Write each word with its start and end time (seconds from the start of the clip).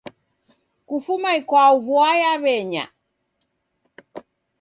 Kufuma 0.87 1.29
ikwau 1.39 1.75
vua 1.85 2.11
yaw'enya 2.21 2.85